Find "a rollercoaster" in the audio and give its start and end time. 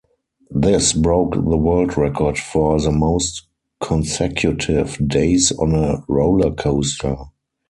5.75-7.29